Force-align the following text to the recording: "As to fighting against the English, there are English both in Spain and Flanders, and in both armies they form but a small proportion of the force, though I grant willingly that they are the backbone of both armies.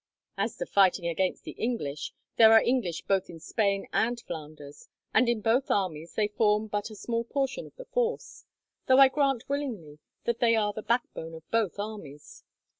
"As 0.35 0.57
to 0.57 0.65
fighting 0.65 1.05
against 1.05 1.43
the 1.43 1.51
English, 1.59 2.11
there 2.35 2.53
are 2.53 2.59
English 2.63 3.03
both 3.03 3.29
in 3.29 3.39
Spain 3.39 3.85
and 3.93 4.19
Flanders, 4.21 4.87
and 5.13 5.29
in 5.29 5.41
both 5.41 5.69
armies 5.69 6.15
they 6.15 6.27
form 6.27 6.65
but 6.65 6.89
a 6.89 6.95
small 6.95 7.23
proportion 7.23 7.67
of 7.67 7.75
the 7.75 7.85
force, 7.85 8.43
though 8.87 8.97
I 8.97 9.09
grant 9.09 9.47
willingly 9.47 9.99
that 10.23 10.39
they 10.39 10.55
are 10.55 10.73
the 10.73 10.81
backbone 10.81 11.35
of 11.35 11.47
both 11.51 11.77
armies. 11.77 12.43